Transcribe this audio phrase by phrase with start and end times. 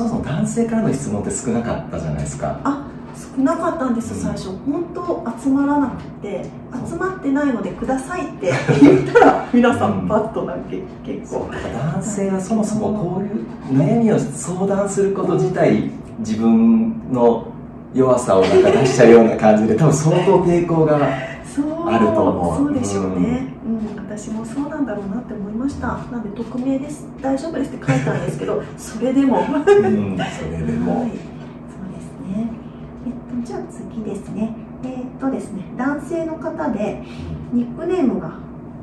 [0.00, 2.58] そもそも男性からの質問って少なかったじゃないですか。
[2.64, 2.86] あ
[3.36, 4.20] 少なかったんです、うん。
[4.20, 4.48] 最初。
[4.64, 6.46] 本当集まらなくて
[6.88, 10.04] 集まってないのでくださいって 言ったら皆さうん。
[10.06, 10.70] んパッとなんか
[11.04, 11.50] 結構、
[11.92, 15.90] 男性はそもそもこういう悩みを相談すること自体
[16.20, 17.48] 自分の
[17.92, 20.98] 弱さをなんか出しちゃうような感じで多分相当抵抗が
[21.86, 32.50] あると思うそうでしょうね、うん私もそうなんだろうなって思いましたなんで匿名です大丈夫ですって書いたんですけど それでもうんそれでも、はい、そうですね。
[33.06, 34.54] えっと、じゃあ次ですね。
[34.84, 37.02] えっとですね、男性の方で、
[37.52, 38.32] ニックネームが、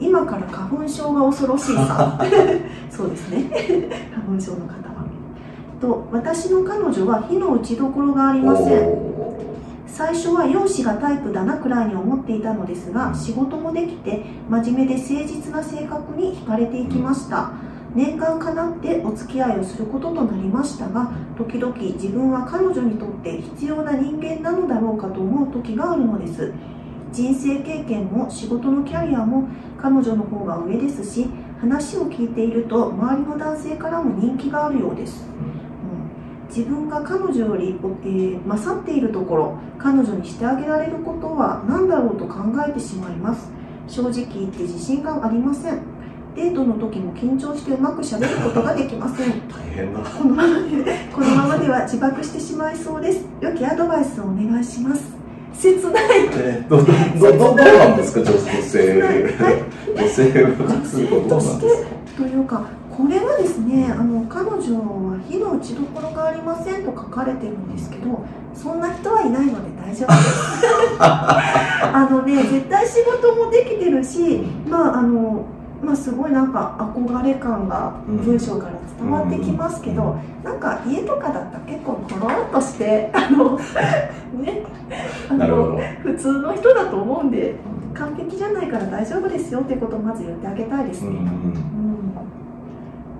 [0.00, 2.18] 今から花粉症が恐ろしいさ。
[2.90, 3.44] そうですね。
[4.14, 4.94] 花粉症の方は。
[5.80, 9.13] と、私の彼女は火の打ちどころがありません。
[9.94, 17.52] 最初は容姿がタイプだなくらいに思っていたのですが仕事もできて真面目で誠実な性格に惹かれていきました。
[17.94, 26.52] 念願かなってお付き合いをすることとなりましたが時々自分は彼女にとって必要な人間なのだろうかと思う時があるのです。
[27.12, 29.46] 人生経験も仕事のキャリアも
[29.80, 31.28] 彼女の方が上ですし
[31.60, 35.24] 話を聞いていると周りの男性からも人気があるようです。
[36.54, 43.50] 自分が彼女より、えー勝っているところ彼女にしてあげられることは何だろうと考えてしまいます。
[43.88, 45.80] 正直言って自信がありません。
[46.36, 49.30] デートの時も緊張してうまくしゃべることができません。
[49.48, 50.00] 大変だ。
[50.00, 53.24] このままでこのままでは自爆してしまいそうです。
[53.40, 55.02] 良きアドバイスをお願いします。
[55.52, 56.04] 切ない。
[56.32, 58.20] えーどどどどどうなんですか？
[58.20, 59.02] 女性。
[59.02, 59.94] はい。
[59.94, 61.66] 女性は女性として
[62.16, 70.96] というかこれはですねあの彼女は火の打ちどころがありませんと書かれてるんですけどそんな人はいないので大丈夫です。
[71.00, 75.44] あのね絶対仕事もできてるしまああの
[75.82, 83.58] まあすごいなんか憧れ感が文章から伝わってきますけど、なんか家とかだったら結構コロンとしてあの
[84.40, 84.62] ね
[85.28, 87.56] あの普通の人だと思うんで
[87.94, 91.08] 完璧じゃないから大丈夫ですよってことをまず言ってあげたいですね。
[91.08, 91.64] うんうん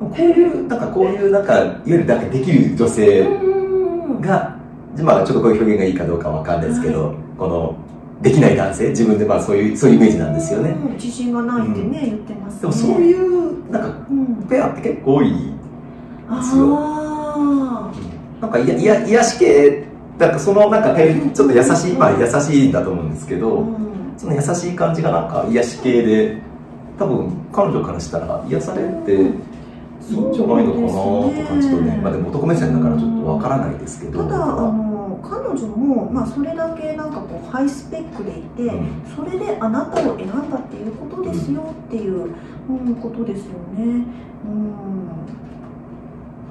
[0.00, 4.56] こういうなんかこういうなんかいわゆるなんかできる女性うんが、
[5.02, 7.76] まあちょっとこういう表現がいいかどうかわかんないですけど、はこの
[8.22, 10.70] できない男性自分でまあそういうそういうイメージなんですよね。
[10.70, 12.60] うん自信がないってね、言ってますね。
[12.62, 15.30] でもそういうなんかうん、ペアって結構多い。
[15.30, 15.36] で
[16.42, 17.92] すよあ
[18.40, 19.84] なんかいやいや癒し系
[20.18, 26.36] なんかそのなんかちょっと優しいまあ優しいんだと思うんですけあ、ど、うんその優しい感じがなんか癒し系で
[26.98, 34.22] 多分彼女からしたら癒されていいんじゃないのかなと感じとね、まあでも男目線だからちょっとわからないですけど。
[34.24, 34.90] ただあの
[35.22, 42.34] 彼女も、まあ、それだけなんかこうハイスペックでいて、うんそれであなたを選んだっていうことですよっていう、
[42.68, 44.04] うん、ことですよね。
[44.44, 44.89] うん、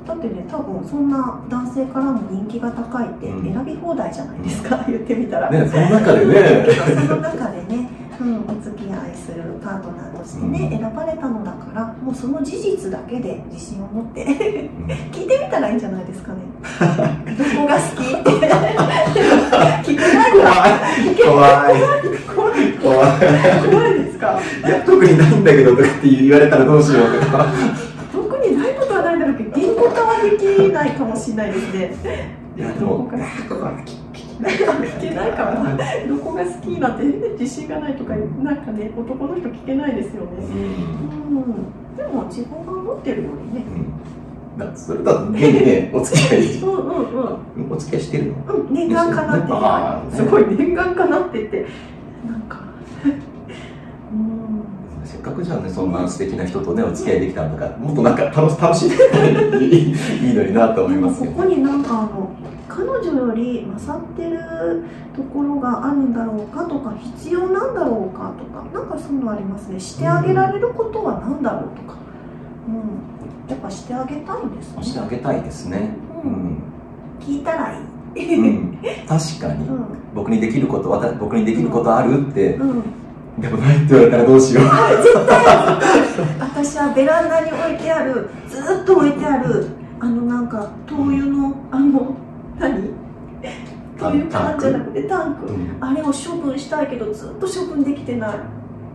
[0.09, 3.53] だってね多分そんな男性からも人気が高いってうん。
[3.53, 5.49] 選び放題じゃないですか、 言ってみたら。
[5.51, 6.65] ね、その中でね。
[7.07, 7.87] その中でね、
[8.19, 10.79] うん、お付き合いするパートナーとしてね、うん。
[10.79, 14.23] 選ばれたのだからもうその事実だけで自信を持って。
[14.23, 14.31] うん。
[15.13, 16.39] 聞いてみたらいいんじゃないですかね。
[17.37, 18.31] どこが好きって。
[18.31, 20.31] 聞けない。
[21.23, 21.37] 怖
[21.71, 21.75] い。
[22.33, 22.73] 怖い。
[23.71, 23.93] 怖い。
[23.93, 24.39] ですか？
[24.67, 27.45] いや特にないんだけどとかって言われたらどうしようとか
[28.11, 29.35] 特にないことはないんだろう
[29.89, 32.39] けど言語化はできないかもしれないですね。
[32.57, 33.11] いやでも聞
[35.01, 35.77] けないからな
[36.07, 37.03] どこが好きなんて
[37.39, 40.29] 自信がないとかなんかね男の人聞けないですよね。
[40.39, 41.37] うん。
[41.37, 41.95] うん。
[41.95, 43.65] でも自分が思ってるよりね。
[44.55, 44.59] うん。
[44.59, 46.41] だそれだと現にね お付き合い。
[46.61, 47.71] うんうんうん。
[47.71, 48.53] お付き合いしてるの？
[48.55, 48.73] うん。
[48.73, 49.37] 念願かな
[50.01, 50.15] って。
[50.15, 51.65] すごい念願かなって言って。
[52.29, 52.59] なんか
[55.19, 58.89] っかくじゃあねそんな素敵な人とねお付き合いできたんだからもっとなんか楽し楽しい
[60.27, 62.29] いいのになと思いますここになんかあの
[62.67, 64.39] 彼女より勝ってる
[65.15, 69.79] ところがあるんだろうかとか必要なんだろうかとかなんかそういうのありますね。
[69.79, 71.97] してあげられることは何だろうとか、
[72.67, 74.83] うん、やっぱしてあげたいんですね。
[74.83, 75.95] してあげたいですね。
[76.23, 76.57] うん、
[77.19, 77.73] 聞いたら
[78.15, 78.77] いい、うん、
[79.07, 79.67] 確かに。
[79.67, 79.85] うん。
[80.13, 80.89] 僕にできること
[81.19, 82.83] 僕にできることあるってうん、
[83.39, 84.65] でもないって言われたらどうしよう。
[86.39, 88.29] 私はベランダに置いてある。
[88.47, 89.67] ずっと置いてある。
[89.99, 92.15] あのなんか灯油のあの
[92.57, 92.89] 何？
[93.97, 95.45] 灯油缶じゃなくてタンク。
[95.47, 95.77] うん。
[95.79, 98.39] あれを処分したいけどずっと処分できてない。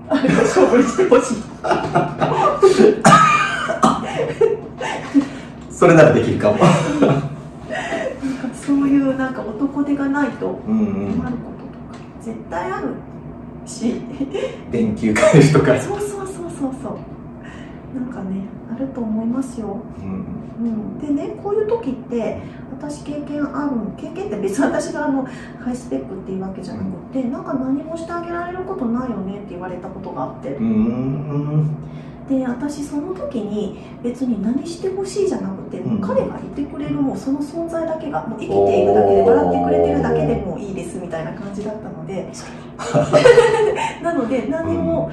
[0.09, 1.37] あれを処分してほしい。
[5.71, 6.57] それならできるかも。
[6.59, 6.77] なんか
[8.55, 11.75] そういうなんか男手がないとうんうん困ることとか
[12.23, 12.89] 絶対ある
[13.67, 14.01] し
[14.71, 15.79] 電球返しとか。
[15.81, 17.15] そうそうそうそうそう。
[17.95, 18.43] なんかね
[18.75, 20.45] あると思いますよ、うん。
[20.57, 22.41] うん、でねこういう時って
[22.73, 25.27] 私経験ある経験って別に私があの
[25.61, 30.55] ハイスペックっていうわけじゃなくてなんか何もしてあげられることないよねって言われたことがあって。
[30.57, 30.69] うんう
[31.59, 31.74] ん
[32.29, 36.01] で私その時に別に何してほしいじゃなくて、うん。
[36.01, 42.29] 彼がいてくれるもうその存在だけがもう生きているだけで笑ってくれてるだけでもういいですみたいな感じだったので。
[44.03, 45.11] なので何も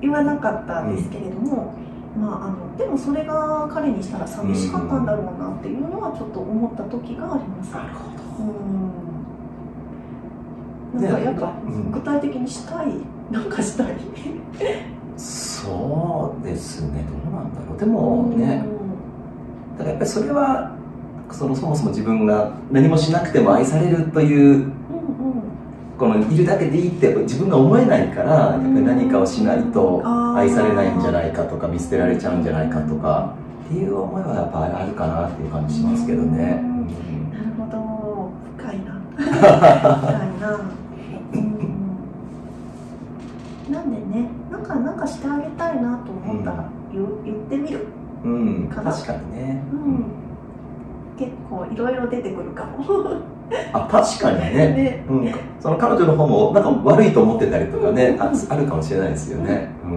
[0.00, 1.74] 言わなかったんですけれども、
[2.18, 7.72] まあ、あのでもそれが彼にしたら寂しかったんだろうなっていうのはちょっと思った時があります。
[7.72, 8.10] なるほ
[8.42, 8.50] ど。
[10.94, 11.02] うん。
[11.02, 11.90] なんかやっぱうん。
[11.90, 12.86] 具体的にしたい？
[13.30, 13.96] なんかしたい？
[15.16, 17.04] そうですね。
[17.24, 17.78] どうなんだろう。
[17.78, 18.64] でもね。
[19.78, 20.72] だからやっぱりそれは
[21.30, 24.70] そのそもそも自分が何もしなくても愛されるという
[25.98, 30.02] このいるだけでいいって自分が思えないからやっぱり何かをしないと
[30.36, 33.34] 愛されないんじゃないかとか見捨てられちゃうんじゃないかとか
[33.66, 36.62] っていう思いはやっぱあるかなっていう感じしますけどね。
[37.32, 38.30] なるほど。
[38.58, 40.30] 深いな
[44.64, 46.50] なんかなんかしてあげたいなと思った。
[46.52, 47.86] ら言,、う言ってみる。
[48.24, 49.62] うん、確かにね。
[49.72, 50.04] うん。
[51.18, 53.20] 結構いろいろ出てくるかも。
[53.74, 54.52] あ確かにね。
[54.72, 55.04] ね。
[55.08, 59.68] うん、その彼女の方もなんか悪いと思ってたりとかね、ああるかもしれないですよね。
[59.84, 59.90] うん。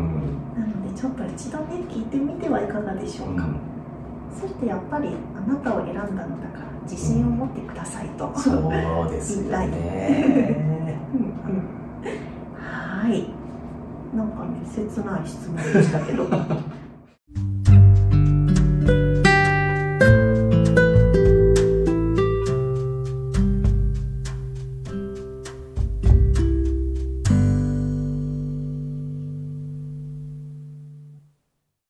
[0.61, 3.55] なのでちょっと一度ね聞いてみてはいかがでしょうか、うん。
[4.37, 6.27] そしてやっぱりあなたを選んだのだから
[6.83, 8.51] 自信を持ってくださいと、そ
[9.07, 10.97] うですよね。
[11.15, 11.77] うんうん。
[12.59, 13.36] はい
[14.15, 16.66] なんかね切ない質問でしたけど。